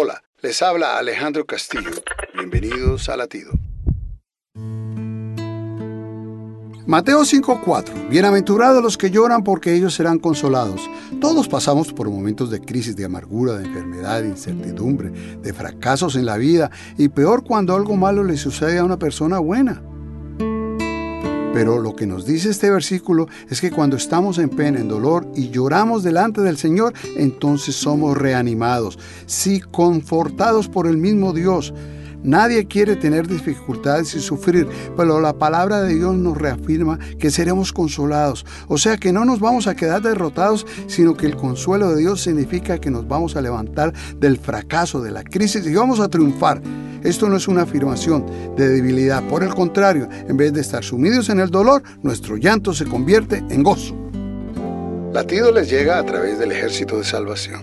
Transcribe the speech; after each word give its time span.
Hola, 0.00 0.22
les 0.42 0.62
habla 0.62 0.96
Alejandro 0.96 1.44
Castillo. 1.44 1.90
Bienvenidos 2.32 3.08
a 3.08 3.16
Latido. 3.16 3.50
Mateo 6.86 7.24
5:4 7.24 8.08
Bienaventurados 8.08 8.80
los 8.80 8.96
que 8.96 9.10
lloran 9.10 9.42
porque 9.42 9.74
ellos 9.74 9.94
serán 9.94 10.20
consolados. 10.20 10.88
Todos 11.20 11.48
pasamos 11.48 11.92
por 11.92 12.08
momentos 12.08 12.48
de 12.48 12.60
crisis, 12.60 12.94
de 12.94 13.06
amargura, 13.06 13.54
de 13.54 13.64
enfermedad, 13.64 14.22
de 14.22 14.28
incertidumbre, 14.28 15.10
de 15.10 15.52
fracasos 15.52 16.14
en 16.14 16.26
la 16.26 16.36
vida 16.36 16.70
y 16.96 17.08
peor 17.08 17.42
cuando 17.42 17.74
algo 17.74 17.96
malo 17.96 18.22
le 18.22 18.36
sucede 18.36 18.78
a 18.78 18.84
una 18.84 19.00
persona 19.00 19.40
buena. 19.40 19.82
Pero 21.52 21.78
lo 21.78 21.96
que 21.96 22.06
nos 22.06 22.26
dice 22.26 22.50
este 22.50 22.70
versículo 22.70 23.26
es 23.48 23.60
que 23.60 23.70
cuando 23.70 23.96
estamos 23.96 24.38
en 24.38 24.50
pena, 24.50 24.78
en 24.78 24.88
dolor 24.88 25.26
y 25.34 25.50
lloramos 25.50 26.02
delante 26.02 26.40
del 26.40 26.56
Señor, 26.56 26.92
entonces 27.16 27.74
somos 27.74 28.16
reanimados, 28.16 28.98
sí, 29.26 29.60
confortados 29.60 30.68
por 30.68 30.86
el 30.86 30.98
mismo 30.98 31.32
Dios. 31.32 31.72
Nadie 32.22 32.66
quiere 32.66 32.96
tener 32.96 33.28
dificultades 33.28 34.14
y 34.14 34.20
sufrir, 34.20 34.68
pero 34.96 35.20
la 35.20 35.38
palabra 35.38 35.82
de 35.82 35.94
Dios 35.94 36.16
nos 36.16 36.36
reafirma 36.36 36.98
que 37.18 37.30
seremos 37.30 37.72
consolados. 37.72 38.44
O 38.66 38.76
sea 38.76 38.96
que 38.96 39.12
no 39.12 39.24
nos 39.24 39.38
vamos 39.38 39.68
a 39.68 39.76
quedar 39.76 40.02
derrotados, 40.02 40.66
sino 40.88 41.16
que 41.16 41.26
el 41.26 41.36
consuelo 41.36 41.90
de 41.90 42.00
Dios 42.00 42.20
significa 42.20 42.78
que 42.78 42.90
nos 42.90 43.06
vamos 43.06 43.36
a 43.36 43.40
levantar 43.40 43.92
del 44.18 44.36
fracaso, 44.36 45.00
de 45.00 45.12
la 45.12 45.22
crisis 45.22 45.64
y 45.64 45.74
vamos 45.74 46.00
a 46.00 46.08
triunfar. 46.08 46.60
Esto 47.02 47.28
no 47.28 47.36
es 47.36 47.48
una 47.48 47.62
afirmación 47.62 48.26
de 48.56 48.68
debilidad, 48.68 49.22
por 49.28 49.42
el 49.42 49.54
contrario, 49.54 50.08
en 50.28 50.36
vez 50.36 50.52
de 50.52 50.60
estar 50.60 50.82
sumidos 50.82 51.28
en 51.28 51.40
el 51.40 51.50
dolor, 51.50 51.82
nuestro 52.02 52.36
llanto 52.36 52.72
se 52.74 52.84
convierte 52.84 53.44
en 53.50 53.62
gozo. 53.62 53.96
Latido 55.12 55.52
les 55.52 55.70
llega 55.70 55.98
a 55.98 56.04
través 56.04 56.38
del 56.38 56.52
ejército 56.52 56.98
de 56.98 57.04
salvación. 57.04 57.62